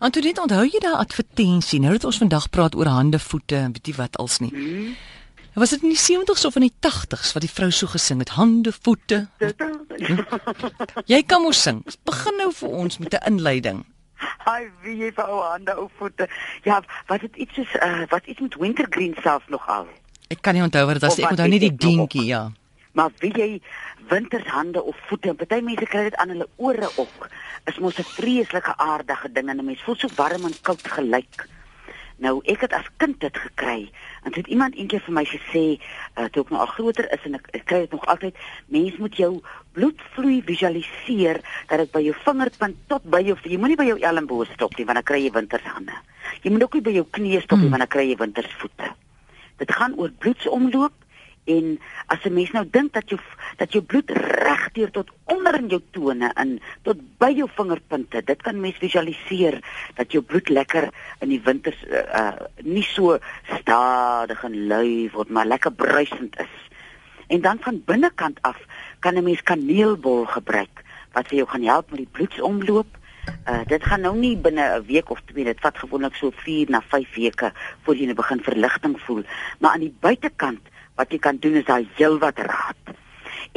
Antoinette, 0.00 0.40
onthou 0.40 0.62
jy 0.64 0.78
daai 0.80 0.96
advertensie? 0.96 1.76
Nou 1.84 1.90
dat 1.92 2.06
ons 2.08 2.18
vandag 2.22 2.46
praat 2.48 2.76
oor 2.78 2.88
hande, 2.88 3.18
voete 3.20 3.58
en 3.58 3.74
weet 3.76 3.90
jy 3.90 3.92
wat 3.98 4.16
als 4.22 4.38
nie. 4.40 4.48
Hmm? 4.54 4.94
Was 5.60 5.74
dit 5.74 5.82
in 5.84 5.92
die 5.92 6.00
70s 6.00 6.46
of 6.48 6.56
in 6.56 6.64
die 6.64 6.72
80s 6.86 7.34
wat 7.36 7.44
die 7.44 7.50
vrou 7.52 7.68
so 7.74 7.90
gesing 7.92 8.22
het? 8.24 8.32
Hande, 8.38 8.72
voete. 8.72 9.26
Jy 11.10 11.20
kan 11.28 11.44
mos 11.44 11.60
sing. 11.66 11.82
Begin 12.08 12.40
nou 12.40 12.48
vir 12.62 12.76
ons 12.84 12.96
met 13.02 13.12
'n 13.18 13.32
inleiding. 13.32 13.84
Ai, 14.48 14.70
wie 14.82 14.96
jy 15.02 15.12
vir 15.12 15.28
ou 15.28 15.42
hande 15.44 15.76
ou 15.76 15.90
voete. 15.98 16.28
Ja, 16.64 16.80
wat 17.06 17.20
dit 17.20 17.36
iets 17.36 17.58
is 17.58 17.74
uh, 17.84 18.06
wat 18.08 18.24
iets 18.24 18.40
met 18.40 18.56
wintergreen 18.56 19.16
self 19.22 19.48
nog 19.48 19.68
al. 19.68 19.86
Ek 20.28 20.40
kan 20.40 20.54
nie 20.54 20.62
onthou 20.62 20.86
wat 20.86 20.96
dit 20.96 21.02
was. 21.02 21.18
Of 21.18 21.24
Ek 21.24 21.30
onthou 21.30 21.48
net 21.48 21.60
die 21.60 21.76
dingetjie, 21.76 22.24
ja. 22.24 22.52
Maar 22.92 23.10
wie 23.18 23.32
jy 23.36 23.60
wintershande 24.08 24.82
of 24.82 24.96
voete, 25.08 25.34
party 25.34 25.60
mense 25.60 25.84
kry 25.84 26.08
dit 26.08 26.16
aan 26.16 26.28
hulle 26.28 26.48
ore 26.56 26.88
ook. 26.96 27.28
Is 27.66 27.78
mos 27.78 27.98
'n 27.98 28.02
vreeslike 28.02 28.76
aardige 28.76 29.32
ding 29.32 29.48
en 29.48 29.58
'n 29.58 29.64
mens 29.64 29.82
voel 29.82 29.96
so 29.96 30.08
warm 30.16 30.44
en 30.44 30.54
koud 30.62 30.88
gelyk. 30.88 31.48
Nou 32.20 32.40
ek 32.44 32.60
het 32.60 32.72
as 32.72 32.88
kind 32.96 33.20
dit 33.20 33.36
gekry 33.36 33.90
en 34.24 34.34
het 34.34 34.46
iemand 34.46 34.74
eendag 34.74 35.04
vir 35.04 35.14
my 35.14 35.24
gesê 35.24 35.80
uh, 36.18 36.24
toe 36.28 36.42
ek 36.44 36.50
nou 36.50 36.60
al 36.60 36.66
groter 36.66 37.06
is 37.12 37.22
en 37.24 37.34
ek, 37.34 37.48
ek 37.56 37.64
kry 37.64 37.78
dit 37.80 37.92
nog 37.92 38.04
altyd 38.06 38.36
mens 38.68 38.96
moet 38.96 39.16
jou 39.16 39.40
bloedvloei 39.72 40.42
visualiseer 40.44 41.40
dat 41.68 41.78
dit 41.78 41.92
by 41.92 42.02
jou 42.04 42.14
vingerpunt 42.24 42.76
tot 42.92 43.02
by 43.04 43.22
jou 43.24 43.36
jy 43.42 43.56
moenie 43.56 43.76
by 43.76 43.88
jou 43.88 43.98
elmboog 43.98 44.52
stop 44.52 44.76
nie 44.76 44.84
want 44.84 45.00
dan 45.00 45.04
kry 45.04 45.24
jy 45.24 45.32
wintershande. 45.32 45.96
Jy 46.42 46.50
moet 46.50 46.62
ook 46.62 46.74
nie 46.74 46.82
by 46.82 46.90
jou 46.90 47.06
knie 47.10 47.40
stop 47.40 47.58
nie 47.58 47.64
Mm. 47.66 47.70
want 47.70 47.80
dan 47.80 47.88
kry 47.88 48.04
jy 48.10 48.16
wintersvoete. 48.16 48.92
Dit 49.56 49.72
gaan 49.72 49.96
oor 49.96 50.10
bloedsomloop 50.10 50.92
en 51.56 51.78
as 52.06 52.24
'n 52.24 52.34
mens 52.34 52.50
nou 52.50 52.64
dink 52.70 52.92
dat 52.92 53.08
jou 53.08 53.20
dat 53.56 53.72
jou 53.72 53.82
bloed 53.84 54.10
regdeur 54.10 54.90
tot 54.90 55.10
onder 55.24 55.54
in 55.54 55.68
jou 55.68 55.82
tone 55.90 56.30
in 56.42 56.60
tot 56.82 56.98
by 57.18 57.30
jou 57.36 57.48
vingerpunte, 57.54 58.22
dit 58.24 58.42
kan 58.42 58.60
mens 58.60 58.78
visualiseer 58.80 59.60
dat 59.94 60.12
jou 60.12 60.22
bloed 60.22 60.48
lekker 60.48 60.88
in 61.20 61.28
die 61.28 61.42
winters 61.44 61.84
uh, 61.84 62.02
uh 62.20 62.32
nie 62.62 62.86
so 62.86 63.18
stadig 63.60 64.44
en 64.44 64.66
lui 64.66 65.10
word, 65.12 65.30
maar 65.30 65.46
lekker 65.46 65.72
bruisend 65.72 66.38
is. 66.40 66.54
En 67.28 67.40
dan 67.40 67.58
van 67.60 67.82
binnekant 67.86 68.38
af 68.42 68.58
kan 68.98 69.14
'n 69.14 69.24
mens 69.24 69.42
kaneelbol 69.42 70.24
gebruik 70.24 70.84
wat 71.12 71.28
vir 71.28 71.36
jou 71.36 71.48
gaan 71.48 71.62
help 71.62 71.90
met 71.90 71.98
die 71.98 72.12
bloedsomloop. 72.12 72.98
Uh 73.46 73.62
dit 73.66 73.84
gaan 73.84 74.00
nou 74.00 74.16
nie 74.16 74.36
binne 74.36 74.64
'n 74.78 74.86
week 74.86 75.10
of 75.10 75.20
twee, 75.26 75.44
dit 75.44 75.60
vat 75.60 75.78
gewoonlik 75.78 76.14
so 76.14 76.30
4 76.30 76.70
na 76.70 76.80
5 76.80 77.14
weke 77.14 77.52
voor 77.82 77.96
jy 77.96 78.14
begin 78.14 78.42
verligting 78.42 79.00
voel. 79.00 79.22
Maar 79.58 79.70
aan 79.70 79.86
die 79.86 79.96
buitekant 80.00 80.60
wat 81.00 81.12
jy 81.12 81.18
kan 81.18 81.40
doen 81.40 81.56
is 81.60 81.68
daar 81.68 81.84
heelwat 81.96 82.38
raad. 82.44 82.96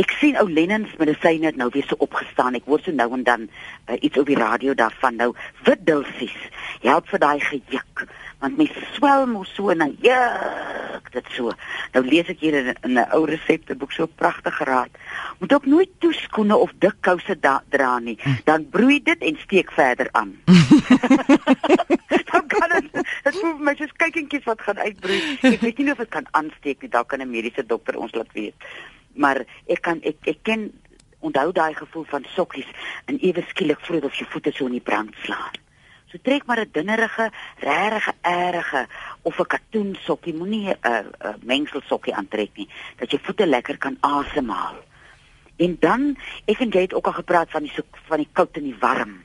Ek 0.02 0.10
sien 0.18 0.40
ou 0.42 0.48
Lennens 0.50 0.96
medisyne 0.98 1.52
het 1.52 1.60
nou 1.60 1.70
weer 1.74 1.86
so 1.86 2.00
opgestaan. 2.02 2.56
Ek 2.58 2.66
hoor 2.66 2.82
so 2.82 2.96
nou 2.96 3.12
en 3.14 3.26
dan 3.28 3.46
uh, 3.46 3.98
iets 4.00 4.18
op 4.18 4.30
die 4.32 4.40
radio 4.40 4.74
daarvan 4.74 5.20
nou 5.20 5.34
witdulsies. 5.68 6.38
Help 6.82 7.12
vir 7.12 7.22
daai 7.22 7.40
gejuk 7.52 8.08
want 8.44 8.58
my 8.60 8.66
swel 8.98 9.22
mos 9.32 9.54
so 9.56 9.72
en 9.72 9.80
dan 9.80 9.94
juk 10.04 11.06
dit 11.14 11.30
so. 11.32 11.54
Nou 11.94 12.02
lees 12.04 12.28
ek 12.28 12.42
hier 12.44 12.58
in, 12.60 12.74
in 12.84 12.98
'n 13.00 13.06
ou 13.16 13.24
resepteboek 13.30 13.94
so 13.96 14.08
pragtig 14.08 14.58
geraad. 14.58 14.92
Moet 15.40 15.54
ook 15.54 15.66
nooit 15.66 15.92
toeskoene 16.04 16.58
of 16.58 16.74
dik 16.84 16.98
kouse 17.00 17.38
dra 17.40 18.00
nie. 18.00 18.18
Dan 18.44 18.68
broei 18.70 19.00
dit 19.00 19.22
en 19.22 19.38
steek 19.46 19.72
verder 19.72 20.10
aan. 20.12 20.36
dan 22.32 22.48
voel 23.34 23.58
vir 23.58 23.66
my 23.68 23.76
soos 23.80 23.94
kykentjies 23.98 24.48
wat 24.50 24.62
gaan 24.62 24.80
uitbroei. 24.80 25.20
Ek 25.54 25.62
weet 25.62 25.78
nie 25.78 25.92
of 25.92 26.02
dit 26.04 26.10
kan 26.10 26.28
aansteek 26.32 26.82
nie. 26.82 26.90
Daar 26.90 27.06
kan 27.06 27.22
'n 27.22 27.30
mediese 27.30 27.66
dokter 27.66 27.98
ons 27.98 28.14
laat 28.14 28.32
weet. 28.34 28.56
Maar 29.14 29.46
ek 29.68 29.82
kan 29.82 30.02
ek 30.02 30.18
ek 30.28 30.40
ken 30.44 30.72
onthou 31.20 31.52
daai 31.52 31.74
gevoel 31.74 32.06
van 32.10 32.26
sokkies 32.36 32.70
en 33.06 33.20
ewe 33.20 33.44
skielik 33.48 33.80
voel 33.86 34.00
dit 34.00 34.10
of 34.10 34.16
jou 34.16 34.30
voete 34.30 34.52
so 34.52 34.66
in 34.66 34.80
die 34.80 34.88
brand 34.90 35.16
slaan. 35.24 35.62
So 36.14 36.20
trek 36.22 36.46
maar 36.46 36.60
'n 36.62 36.70
dinnerige, 36.72 37.32
regtige, 37.58 38.14
erge 38.22 38.88
of 39.22 39.40
'n 39.40 39.46
katoen 39.46 39.96
sokkie, 40.00 40.34
moenie 40.34 40.70
'n 40.70 40.78
uh, 40.88 41.06
uh, 41.26 41.34
mengsel 41.42 41.82
sokkie 41.86 42.16
aantrek 42.16 42.50
nie, 42.56 42.70
dat 42.98 43.12
jou 43.12 43.22
voete 43.24 43.48
lekker 43.48 43.78
kan 43.78 43.98
asemhaal. 44.00 44.76
En 45.56 45.78
dan, 45.80 46.18
ek 46.46 46.60
en 46.60 46.70
jy 46.70 46.82
het 46.82 46.94
ook 46.94 47.06
al 47.06 47.14
gepraat 47.14 47.50
van 47.50 47.62
die 47.62 47.72
so, 47.72 47.82
van 48.08 48.18
die 48.18 48.30
koud 48.32 48.58
en 48.58 48.64
die 48.64 48.78
warm. 48.80 49.24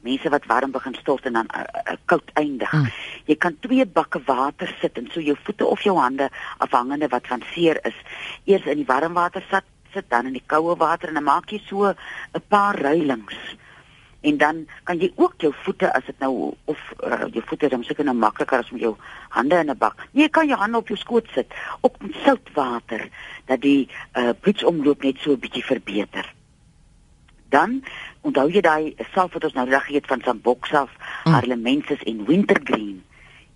Mense 0.00 0.28
wat 0.28 0.46
warm 0.46 0.70
begin 0.70 0.94
stort 0.94 1.26
en 1.28 1.32
dan 1.32 1.48
uh, 1.56 1.60
uh, 1.60 1.96
koud 2.04 2.30
eindig. 2.34 2.70
Hmm. 2.70 2.88
Jy 3.28 3.36
kan 3.36 3.58
twee 3.60 3.86
bakke 3.86 4.22
water 4.24 4.74
sit 4.80 4.96
en 4.98 5.10
so 5.12 5.20
jou 5.20 5.36
voete 5.44 5.66
of 5.66 5.82
jou 5.82 5.96
hande 5.98 6.30
afhangende 6.58 7.08
wat 7.08 7.26
van 7.26 7.42
seer 7.52 7.80
is, 7.84 7.96
eers 8.44 8.64
in 8.64 8.80
die 8.80 8.88
warm 8.88 9.12
water 9.12 9.44
sit, 9.50 9.64
sit 9.92 10.08
dan 10.08 10.26
in 10.26 10.38
die 10.38 10.46
koue 10.46 10.76
water 10.76 11.08
en 11.08 11.18
dan 11.20 11.26
maak 11.26 11.50
jy 11.50 11.60
so 11.66 11.88
'n 11.88 12.42
paar 12.48 12.80
ruilings. 12.80 13.36
En 14.20 14.36
dan 14.36 14.66
kan 14.84 14.98
jy 14.98 15.12
ook 15.16 15.34
jou 15.40 15.52
voete 15.62 15.92
as 15.92 16.04
dit 16.04 16.18
nou 16.18 16.54
of 16.64 16.80
uh, 17.04 17.24
jou 17.32 17.42
voete 17.46 17.68
dan 17.68 17.84
seker 17.84 18.04
nou 18.04 18.16
makliker 18.16 18.58
as 18.58 18.70
met 18.70 18.80
jou 18.80 18.96
hande 19.28 19.56
in 19.56 19.70
'n 19.70 19.78
bak. 19.78 19.96
Nee, 20.12 20.24
jy 20.24 20.28
kan 20.28 20.46
jou 20.46 20.58
hande 20.58 20.76
op 20.76 20.88
jou 20.88 20.98
skoot 20.98 21.28
sit, 21.34 21.54
ook 21.80 21.96
met 22.00 22.14
soutwater 22.24 23.08
dat 23.44 23.60
die 23.60 23.88
uh, 24.14 24.30
bloedsomloop 24.40 25.02
net 25.02 25.16
so 25.18 25.32
'n 25.32 25.38
bietjie 25.38 25.64
verbeter. 25.64 26.34
Dan 27.48 27.82
onthou 28.26 28.48
jy 28.50 28.60
daai 28.60 28.94
salf 29.14 29.32
wat 29.32 29.44
ons 29.44 29.56
nou 29.56 29.66
reg 29.68 29.86
het 29.86 30.06
van 30.06 30.20
Samboksaf, 30.24 30.90
Mm. 31.24 31.32
Harlemensis 31.32 32.02
en 32.08 32.24
Wintergreen. 32.24 33.02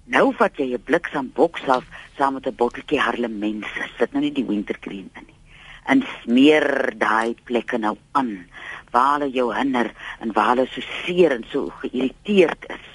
Nou 0.05 0.33
vat 0.37 0.57
jy 0.57 0.75
'n 0.75 0.83
blik 0.85 1.07
Samboksaf 1.13 1.85
saam 2.17 2.35
met 2.35 2.47
'n 2.47 2.55
botteltjie 2.57 3.01
Harlemensis. 3.01 3.91
Sit 3.99 4.13
nou 4.13 4.23
nie 4.23 4.33
die 4.33 4.45
Wintergreen 4.45 5.11
in 5.15 5.25
nie. 5.27 5.41
En 5.87 6.05
smeer 6.23 6.93
daai 6.99 7.35
plekke 7.45 7.79
nou 7.79 7.97
aan 8.13 8.47
waar 8.91 9.19
hulle 9.19 9.31
jou 9.31 9.55
hinder 9.55 9.93
en 10.21 10.33
waar 10.33 10.57
hulle 10.57 10.67
so 10.67 10.81
seer 10.81 11.31
en 11.31 11.45
so 11.51 11.73
geïrriteerd 11.81 12.65
is. 12.69 12.87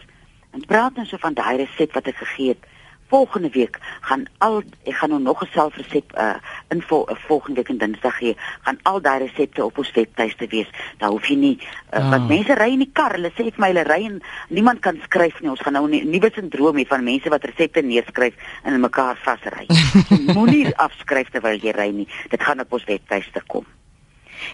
En 0.51 0.65
praat 0.65 0.95
nou 0.95 1.05
so 1.05 1.17
van 1.17 1.33
daai 1.33 1.57
resep 1.57 1.93
wat 1.93 2.07
ek 2.07 2.15
gegee 2.15 2.47
het. 2.47 2.63
Volgende 3.09 3.49
week 3.49 3.79
gaan 4.05 4.25
al 4.37 4.61
ek 4.85 4.93
gaan 4.99 5.09
nou 5.09 5.21
nog 5.21 5.41
'n 5.43 5.49
selfresep 5.53 6.13
uh 6.17 6.35
in 6.69 6.81
vol, 6.81 7.09
uh, 7.09 7.15
volgende 7.27 7.55
week 7.55 7.69
en 7.69 7.77
Dinsdag 7.77 8.17
gee. 8.17 8.35
Gaan 8.61 8.77
al 8.83 9.01
daai 9.01 9.19
resepte 9.25 9.65
op 9.65 9.77
ons 9.77 9.91
webtuiste 9.91 10.47
wees. 10.47 10.67
Daar 10.97 11.09
hoef 11.09 11.25
jy 11.27 11.35
nie 11.35 11.57
uh, 11.59 11.99
Ah. 11.99 12.09
want 12.09 12.27
mense 12.27 12.53
ry 12.53 12.69
in 12.71 12.79
die 12.79 12.91
kar. 12.93 13.11
Hulle 13.17 13.31
sê 13.33 13.43
vir 13.49 13.57
my 13.57 13.67
hulle 13.67 13.83
ry 13.83 14.05
en 14.05 14.21
niemand 14.49 14.79
kan 14.79 14.99
skryf 15.03 15.41
nie. 15.41 15.49
Ons 15.49 15.59
gaan 15.61 15.73
nou 15.73 15.87
'n 15.89 16.09
nuwe 16.09 16.31
sindroom 16.33 16.77
hê 16.77 16.85
van 16.87 17.03
mense 17.03 17.29
wat 17.29 17.43
resepte 17.43 17.81
neerskryf 17.81 18.33
en 18.63 18.73
in 18.73 18.81
mekaar 18.81 19.17
vasry. 19.23 19.65
So 20.09 20.33
Moenie 20.33 20.75
afskryf 20.77 21.29
terwyl 21.29 21.57
jy 21.59 21.71
ry 21.71 21.89
nie. 21.91 22.07
Dit 22.29 22.43
gaan 22.43 22.59
op 22.59 22.73
ons 22.73 22.83
webtuiste 22.85 23.41
kom. 23.47 23.65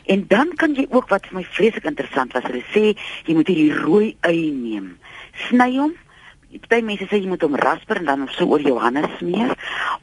En 0.06 0.26
dan 0.28 0.56
kan 0.56 0.74
jy 0.76 0.88
ook 0.90 1.10
wat 1.10 1.26
vir 1.28 1.36
my 1.36 1.44
vreeslik 1.44 1.84
interessant 1.86 2.34
was, 2.34 2.44
hulle 2.44 2.64
sê 2.74 2.96
jy 3.26 3.34
moet 3.36 3.48
hierdie 3.48 3.74
rooi 3.74 4.16
ui 4.22 4.52
neem. 4.52 4.98
Sny 5.50 5.78
hom. 5.78 5.94
Party 6.66 6.82
mense 6.84 7.08
sê 7.10 7.20
jy 7.22 7.30
moet 7.30 7.44
hom 7.46 7.56
rasper 7.56 8.02
en 8.02 8.10
dan 8.10 8.26
hom 8.26 8.32
so 8.34 8.48
oor 8.50 8.62
jou 8.62 8.78
hande 8.80 9.06
smeer 9.18 9.54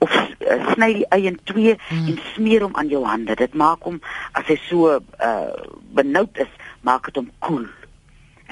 of 0.05 0.15
uh, 0.15 0.59
sny 0.73 0.93
die 1.01 1.07
ui 1.13 1.27
in 1.27 1.39
twee 1.45 1.75
mm. 1.77 2.09
en 2.13 2.19
smeer 2.35 2.65
hom 2.67 2.77
aan 2.77 2.89
jou 2.89 3.05
hande. 3.05 3.37
Dit 3.37 3.55
maak 3.55 3.85
hom 3.89 4.01
as 4.39 4.47
hy 4.49 4.59
so 4.69 4.97
uh 4.97 5.53
benoud 5.93 6.39
is, 6.41 6.51
maak 6.87 7.11
dit 7.11 7.21
hom 7.21 7.31
koel. 7.39 7.67
Cool. 7.67 7.71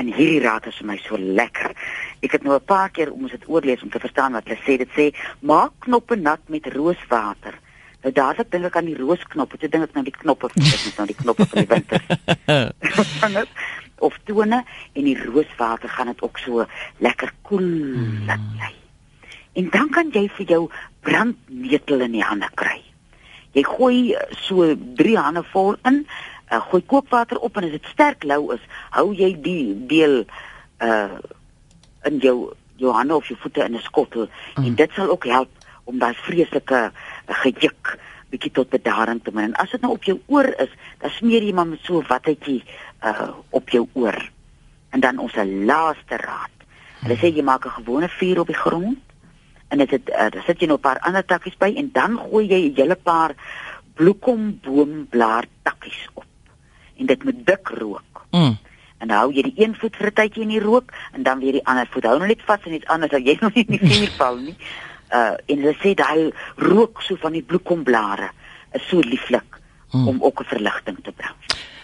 En 0.00 0.08
hierdie 0.08 0.40
raad 0.40 0.66
is 0.70 0.78
vir 0.80 0.88
my 0.88 0.96
so 1.04 1.18
lekker. 1.20 1.74
Ek 2.24 2.32
het 2.36 2.44
nou 2.44 2.54
'n 2.56 2.64
paar 2.64 2.90
keer 2.90 3.12
om 3.12 3.26
dit 3.28 3.48
oorlees 3.48 3.82
om 3.82 3.90
te 3.90 4.00
verstaan 4.00 4.32
wat 4.32 4.48
hulle 4.48 4.60
sê. 4.64 4.78
Dit 4.78 4.92
sê 4.96 5.12
maak 5.40 5.72
knoppe 5.78 6.16
nat 6.16 6.40
met 6.48 6.66
rooswater. 6.66 7.54
Nou 8.02 8.12
dadelik 8.12 8.50
dink 8.50 8.64
ek 8.64 8.76
aan 8.76 8.88
die 8.88 8.96
roosknoppe. 8.96 9.58
Toe 9.58 9.68
dink 9.68 9.84
ek 9.84 9.94
nou 9.94 10.04
die 10.04 10.16
knoppe, 10.22 10.48
dit 10.54 10.64
is 10.64 10.96
nou 10.96 11.06
die 11.06 11.16
knoppe 11.16 11.46
van 11.46 11.58
die 11.58 11.68
winter. 11.68 12.00
Of 14.00 14.16
tone 14.24 14.64
en 14.94 15.04
die 15.04 15.16
rooswater 15.18 15.88
gaan 15.88 16.06
dit 16.12 16.22
ook 16.22 16.38
so 16.38 16.66
lekker 16.98 17.32
koel 17.42 17.66
Mm. 17.68 18.26
laat 18.26 18.40
lê. 18.58 18.72
En 19.52 19.68
dan 19.70 19.88
kan 19.90 20.10
jy 20.12 20.28
vir 20.36 20.46
jou 20.46 20.70
brandnetel 21.00 22.00
in 22.00 22.12
die 22.12 22.22
hande 22.24 22.48
kry. 22.54 22.80
Jy 23.52 23.62
gooi 23.66 24.14
so 24.46 24.74
3 24.96 25.16
hande 25.18 25.42
vol 25.52 25.74
in, 25.84 26.06
uh, 26.52 26.60
gooi 26.70 26.82
kookwater 26.86 27.38
op 27.38 27.56
en 27.56 27.64
as 27.64 27.70
dit 27.70 27.84
sterk 27.92 28.22
lou 28.24 28.52
is, 28.54 28.60
hou 28.90 29.10
jy 29.14 29.32
die 29.42 29.74
deel 29.86 30.24
uh 30.80 31.18
in 32.08 32.16
jou 32.18 32.54
jou 32.80 32.92
hande 32.96 33.12
of 33.14 33.26
jou 33.28 33.36
voete 33.42 33.60
in 33.64 33.74
'n 33.76 33.82
skottel 33.82 34.24
Mm. 34.26 34.30
mm. 34.56 34.64
en 34.64 34.74
dit 34.74 34.90
sal 34.94 35.10
ook 35.10 35.24
help 35.24 35.50
om 35.84 35.98
daai 35.98 36.14
vreeslike 36.14 36.92
gejuk 37.26 37.98
bietjie 38.30 38.50
tot 38.50 38.70
bedaring 38.70 39.20
te 39.22 39.30
bring. 39.30 39.46
En 39.50 39.58
as 39.62 39.70
dit 39.70 39.80
nou 39.80 39.92
op 39.92 40.04
jou 40.04 40.20
oor 40.26 40.48
is, 40.62 40.72
dan 40.98 41.10
smeer 41.10 41.42
jy 41.42 41.52
maar 41.52 41.66
met 41.66 41.82
so 41.82 42.00
'n 42.00 42.06
wattetjie 42.08 42.62
uh 43.04 43.30
op 43.50 43.68
jou 43.68 43.88
oor. 43.92 44.30
En 44.90 45.00
dan 45.00 45.18
ons 45.18 45.34
laaste 45.34 46.16
raad. 46.16 46.56
Hulle 47.00 47.16
sê 47.16 47.32
jy 47.34 47.42
maak 47.42 47.66
'n 47.66 47.78
gewone 47.82 48.08
vuur 48.08 48.40
op 48.40 48.46
die 48.46 48.62
grond 48.64 48.98
en 49.68 49.78
dit 49.78 49.90
het 49.90 50.08
uh, 50.08 50.30
dan 50.30 50.42
sit 50.42 50.60
jy 50.60 50.66
nou 50.66 50.78
'n 50.78 50.86
paar 50.88 50.98
ander 50.98 51.24
takkies 51.24 51.56
by 51.56 51.72
en 51.76 51.90
dan 51.92 52.18
gooi 52.18 52.46
jy 52.46 52.60
'n 52.68 52.74
hele 52.76 52.96
paar 52.96 53.34
bloekomboomblaar 53.94 55.44
takkies 55.62 56.08
op. 56.14 56.26
En 56.96 57.06
dit 57.06 57.24
moet 57.24 57.46
dik 57.46 57.68
rook. 57.68 58.26
Mm. 58.30 58.58
En 58.98 59.08
dan 59.08 59.16
hou 59.16 59.32
jy 59.32 59.42
die 59.42 59.64
een 59.64 59.74
voet 59.74 59.96
vir 59.96 60.06
'n 60.06 60.12
tydjie 60.12 60.42
in 60.42 60.48
die 60.48 60.60
rook 60.60 60.92
en 61.12 61.22
dan 61.22 61.38
weer 61.38 61.52
die 61.52 61.66
ander 61.66 61.86
voet. 61.90 62.04
Hou 62.04 62.18
nou 62.18 62.28
net 62.28 62.42
vas 62.44 62.64
en 62.64 62.72
iets 62.72 62.86
anders 62.86 63.10
dat 63.10 63.26
jy 63.26 63.36
nog 63.40 63.54
nie 63.54 63.64
in 63.68 63.78
die 63.78 63.90
vuur 63.90 64.10
val 64.16 64.36
nie. 64.36 64.56
Uh 65.12 65.34
en 65.46 65.56
hulle 65.62 65.76
sê 65.82 65.94
daai 65.94 66.32
rook 66.56 67.02
so 67.02 67.16
van 67.20 67.32
die 67.32 67.42
bloekomblare 67.42 68.30
is 68.74 68.88
so 68.88 68.98
lieflik 68.98 69.58
Hmm. 69.90 70.08
om 70.08 70.22
ook 70.22 70.40
'n 70.40 70.44
verligting 70.44 70.98
te 71.02 71.12
bring. 71.16 71.34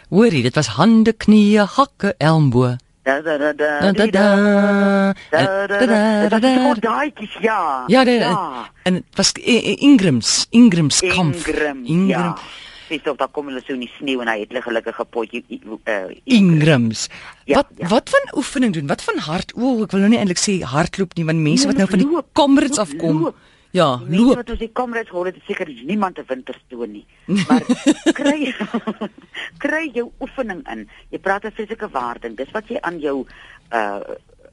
Hoorie, 0.09 0.43
dit 0.43 0.55
was 0.55 0.67
hande, 0.67 1.13
knieë, 1.13 1.67
hakke, 1.77 2.15
elmbo. 2.19 2.77
Da 3.03 3.21
da 3.21 3.37
da 3.39 3.53
da. 3.53 3.81
Da, 3.81 3.93
da, 3.97 4.07
da. 5.67 6.35
da. 6.75 7.11
ja. 7.41 7.85
Ja, 7.87 8.03
ja. 8.03 8.71
en 8.83 9.05
was 9.15 9.33
Ingrams, 9.33 10.47
Ingrams 10.51 11.01
kamp. 11.01 11.35
Ingram. 11.35 11.85
Ingram. 11.85 12.37
Dis 12.89 13.03
tog 13.03 13.17
daar 13.19 13.33
kom 13.35 13.49
hulle 13.51 13.63
so 13.65 13.75
in 13.75 13.83
die 13.83 13.91
sneeu 13.97 14.21
en 14.23 14.31
hy 14.31 14.39
het 14.45 14.53
hulle 14.53 14.63
gelukkige 14.63 15.05
potjie 15.11 15.43
uh 15.59 15.97
Ingrams. 16.25 17.09
Ja, 17.45 17.63
wat 17.63 17.73
ja. 17.83 17.89
wat 17.91 18.15
van 18.15 18.31
oefening 18.39 18.77
doen? 18.77 18.87
Wat 18.87 19.03
van 19.03 19.19
hard? 19.27 19.55
O, 19.57 19.83
ek 19.87 19.95
wil 19.95 20.07
nou 20.07 20.13
nie 20.15 20.21
eintlik 20.21 20.43
sê 20.43 20.61
hardloop 20.63 21.17
nie, 21.19 21.27
want 21.27 21.43
mense 21.43 21.67
wat 21.67 21.81
nou 21.81 21.89
van 21.91 22.03
die 22.05 22.25
Comrades 22.33 22.79
afkom. 22.79 23.23
Loop. 23.27 23.45
Ja, 23.77 23.89
loop. 24.09 24.39
Wat 24.39 24.51
ons 24.55 24.63
die 24.63 24.71
Comrades 24.73 25.13
hoor, 25.13 25.29
dit 25.29 25.43
seker 25.49 25.69
niemand 25.69 26.19
'n 26.19 26.29
winterstoon 26.29 26.93
nie. 26.93 27.07
Maar 27.49 27.67
kry 28.15 28.55
kry 29.65 29.91
jou 29.93 30.11
oefening 30.21 30.63
in. 30.73 30.87
Jy 31.11 31.19
praat 31.19 31.45
oor 31.45 31.53
fisieke 31.53 31.89
waarde. 31.91 32.35
Dis 32.35 32.55
wat 32.55 32.69
jy 32.69 32.81
aan 32.81 33.01
jou 33.01 33.27
uh 33.73 34.01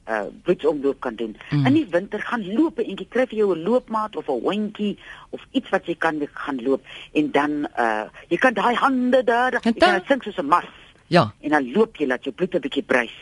uh 0.07 0.27
bloedsomloop 0.44 1.00
kan 1.00 1.15
doen. 1.15 1.35
Mm. 1.50 1.65
In 1.65 1.73
die 1.73 1.88
winter 1.89 2.19
gaan 2.19 2.44
loop 2.53 2.79
en 2.79 2.95
jy 2.95 3.07
kry 3.09 3.25
vir 3.27 3.38
jou 3.38 3.55
'n 3.55 3.63
loopmaat 3.63 4.15
of 4.15 4.27
'n 4.27 4.41
hondjie 4.44 4.97
of 5.29 5.41
iets 5.51 5.69
wat 5.69 5.85
jy 5.85 5.95
kan 5.95 6.21
gaan 6.33 6.61
loop 6.63 6.81
en 7.13 7.31
dan 7.31 7.67
uh 7.77 8.05
jy 8.29 8.38
kan 8.38 8.53
daai 8.53 8.75
hande 8.75 9.23
daar 9.23 9.59
jy 9.63 9.73
kan 9.73 10.01
sink 10.07 10.23
soos 10.23 10.38
'n 10.38 10.47
mas. 10.47 10.71
Ja. 11.07 11.33
En 11.41 11.50
dan 11.50 11.71
loop 11.71 11.95
jy 11.95 12.07
laat 12.07 12.23
jou 12.23 12.35
bloed 12.35 12.55
'n 12.55 12.59
bietjie 12.59 12.83
brys. 12.83 13.15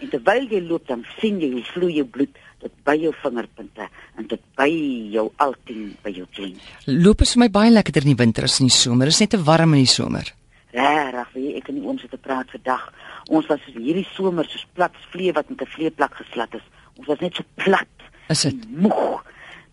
En 0.00 0.08
terwyl 0.08 0.46
jy 0.50 0.60
loop 0.60 0.86
dan 0.86 1.04
sien 1.18 1.40
jy 1.40 1.50
hoe 1.50 1.64
vloei 1.64 1.94
jou 1.94 2.06
bloed 2.06 2.38
tot 2.60 2.72
by 2.84 2.94
jou 2.94 3.12
vingerpunte 3.22 3.88
en 4.18 4.26
tot 4.26 4.40
by 4.56 4.70
jou 5.12 5.30
altien 5.36 5.96
by 6.02 6.10
jou 6.10 6.26
knie. 6.30 6.54
Loop 6.86 7.20
is 7.20 7.34
vir 7.34 7.40
my 7.40 7.50
baie 7.50 7.70
lekkerder 7.70 8.02
in 8.02 8.14
die 8.14 8.22
winter 8.24 8.44
as 8.44 8.60
in 8.60 8.66
die 8.66 8.76
somer. 8.76 9.06
Dit 9.06 9.14
is 9.14 9.20
net 9.20 9.30
te 9.30 9.42
warm 9.42 9.74
in 9.74 9.84
die 9.84 9.86
somer. 9.86 10.32
Regtig, 10.72 11.32
weet 11.32 11.44
jy, 11.44 11.56
ek 11.60 11.68
en 11.68 11.74
die 11.74 11.84
oom 11.84 11.98
sit 11.98 12.10
te 12.10 12.20
praat 12.20 12.50
vandag. 12.50 12.86
Ons 13.28 13.46
was 13.46 13.64
hierdie 13.74 14.06
somer 14.14 14.48
soos 14.48 14.64
plat 14.76 14.94
vlee 15.12 15.32
wat 15.32 15.48
met 15.48 15.60
'n 15.60 15.74
vleeplak 15.74 16.14
geslat 16.14 16.54
is. 16.54 16.64
Ons 16.96 17.06
was 17.06 17.20
net 17.20 17.34
so 17.34 17.44
plat. 17.54 17.92
Is 18.28 18.40
dit? 18.40 18.70
Moeg. 18.70 19.24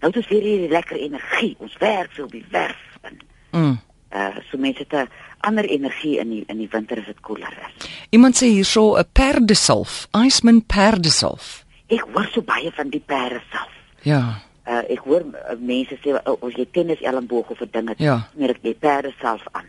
Nou 0.01 0.11
dis 0.11 0.27
weer 0.27 0.41
hierdie 0.41 0.71
lekker 0.71 0.97
energie. 0.97 1.55
Ons 1.59 1.77
werk 1.79 2.11
veel 2.11 2.27
by 2.27 2.43
werf 2.51 2.83
en 3.01 3.17
mm. 3.51 3.77
uh 4.15 4.35
so 4.49 4.57
mense 4.57 4.85
het 4.87 4.93
'n 4.93 5.09
ander 5.39 5.65
energie 5.65 6.17
in 6.19 6.29
die 6.29 6.43
in 6.47 6.57
die 6.57 6.69
winter 6.71 6.99
as 6.99 7.05
dit 7.05 7.19
koeler 7.19 7.53
is. 7.67 7.89
Iemand 8.09 8.35
sê 8.35 8.45
hierso 8.45 8.97
'n 8.97 9.05
perdesalf, 9.11 10.07
Iceman 10.25 10.65
perdesalf. 10.65 11.65
Ek 11.87 12.05
hoor 12.13 12.29
so 12.31 12.41
baie 12.41 12.71
van 12.71 12.89
die 12.89 13.03
perdesalf. 13.05 13.73
Ja. 14.01 14.41
Uh 14.67 14.83
ek 14.89 14.99
hoor 14.99 15.21
uh, 15.21 15.57
mense 15.59 15.97
sê 16.03 16.09
uh, 16.15 16.47
as 16.47 16.55
jy 16.55 16.67
tennis 16.71 17.01
elmboog 17.01 17.49
of 17.49 17.61
'n 17.61 17.69
ding 17.71 17.89
het, 17.89 17.99
ja. 17.99 18.29
meer 18.35 18.49
ek 18.49 18.63
die 18.63 18.73
perdesalf 18.73 19.47
aan. 19.51 19.67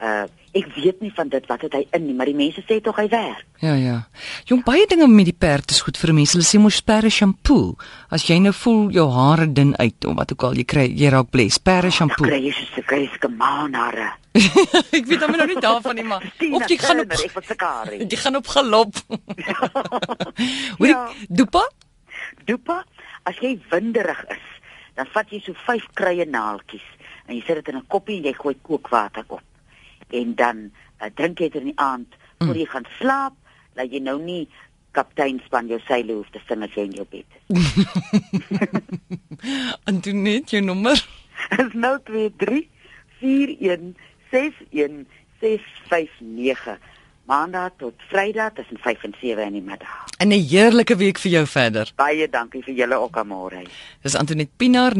Uh 0.00 0.26
ek 0.54 0.68
weet 0.76 1.00
nie 1.02 1.10
van 1.14 1.28
dit 1.28 1.46
wat 1.50 1.64
het 1.66 1.74
hy 1.74 1.82
in 1.96 2.04
nie, 2.06 2.14
maar 2.14 2.28
die 2.30 2.36
mense 2.38 2.62
sê 2.62 2.76
tog 2.82 2.98
hy 3.00 3.08
werk. 3.10 3.42
Ja 3.62 3.74
ja. 3.74 3.96
Jong 4.46 4.62
baie 4.66 4.86
dinge 4.86 5.08
met 5.10 5.26
die 5.26 5.34
perd 5.34 5.72
is 5.74 5.80
goed 5.82 5.98
vir 5.98 6.12
mense. 6.14 6.36
Hulle 6.36 6.46
sê 6.46 6.60
mos 6.62 6.78
perde 6.86 7.10
shampoo. 7.10 7.72
As 8.14 8.26
jy 8.28 8.36
nou 8.42 8.52
voel 8.54 8.92
jou 8.94 9.08
hare 9.10 9.48
dun 9.50 9.72
uit 9.80 10.06
of 10.06 10.14
wat 10.18 10.34
ook 10.34 10.44
al 10.46 10.60
jy 10.60 10.66
kry, 10.70 10.84
jy 10.94 11.10
raak 11.10 11.32
bles. 11.34 11.58
Perde 11.58 11.90
shampoo. 11.90 12.28
Kry 12.28 12.38
jy 12.44 12.52
so 12.54 12.80
'n 12.80 12.86
kreeske 12.86 13.28
maanhare. 13.28 14.12
ek 14.98 15.06
weet 15.10 15.22
hom 15.22 15.34
nou 15.34 15.46
nie 15.46 15.62
daarvan 15.62 15.94
nie, 15.98 16.06
maar 16.06 16.22
of 16.56 16.66
jy 16.70 16.78
gaan 16.78 17.02
op 17.02 17.14
ek 17.18 17.34
wat 17.34 17.46
se 17.46 17.56
kar. 17.58 17.90
Jy 17.98 18.18
gaan 18.22 18.36
op 18.36 18.46
galop. 18.46 18.94
Hoe 20.78 20.86
ja. 20.86 21.08
dopa? 21.28 21.64
Dopa, 22.46 22.84
as 23.26 23.38
jy 23.42 23.56
winderig 23.70 24.22
is, 24.30 24.46
dan 24.94 25.10
vat 25.10 25.30
jy 25.30 25.42
so 25.42 25.54
5 25.66 25.90
krye 25.98 26.26
naaltjies 26.26 26.86
en 27.26 27.34
jy 27.34 27.42
sit 27.42 27.58
dit 27.58 27.74
in 27.74 27.80
'n 27.82 27.86
koppie 27.88 28.20
en 28.20 28.30
jy 28.30 28.34
gooi 28.38 28.54
kookwater 28.62 29.26
op 29.28 29.42
en 30.10 30.34
dan 30.34 30.70
uh, 31.00 31.08
drink 31.14 31.38
jy 31.38 31.48
dit 31.48 31.60
in 31.60 31.72
die 31.72 31.80
aand 31.80 32.14
voor 32.38 32.54
mm. 32.54 32.60
jy 32.60 32.66
gaan 32.66 32.88
slaap, 32.98 33.34
dat 33.74 33.92
jy 33.92 34.00
nou 34.04 34.18
nie 34.22 34.48
kaptein 34.94 35.40
span 35.46 35.68
jou 35.70 35.80
seile 35.88 36.12
hoef 36.14 36.30
te 36.30 36.40
sing 36.48 36.62
as 36.62 36.74
jy 36.76 36.86
in 36.88 36.96
jou 37.00 37.06
bed 37.10 37.26
is. 37.34 37.38
Antoinette, 39.90 40.56
jou 40.56 40.62
nommer 40.64 40.98
is 41.58 41.70
023 41.74 42.68
41 43.20 43.94
61 44.30 45.06
659 45.40 46.78
Maandag 47.24 47.72
tot 47.80 47.94
Vrydag 48.10 48.52
tussen 48.52 48.76
5 48.78 49.02
en 49.02 49.14
7 49.20 49.44
in 49.44 49.52
die 49.52 49.62
middag. 49.64 50.04
'n 50.20 50.30
Heerlike 50.30 50.96
week 50.96 51.18
vir 51.18 51.30
jou 51.30 51.46
verder. 51.46 51.92
Baie 51.96 52.28
dankie 52.28 52.62
vir 52.62 52.74
julle 52.74 52.94
ook 53.00 53.24
môre. 53.24 53.64
Dis 54.02 54.14
Antoinette 54.14 54.52
Pinaar 54.56 54.92
0234161659 54.92 54.98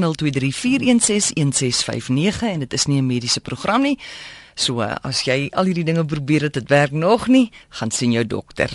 en 2.49 2.59
dit 2.59 2.73
is 2.73 2.87
nie 2.87 2.99
'n 3.00 3.07
mediese 3.07 3.41
program 3.41 3.83
nie. 3.83 3.99
So 4.55 4.83
as 4.83 5.25
jy 5.27 5.49
al 5.53 5.71
hierdie 5.71 5.87
dinge 5.87 6.05
probeer 6.06 6.49
het, 6.49 6.59
dit 6.59 6.69
werk 6.71 6.95
nog 6.95 7.27
nie, 7.29 7.49
gaan 7.81 7.91
sien 7.91 8.15
jou 8.15 8.25
dokter. 8.27 8.75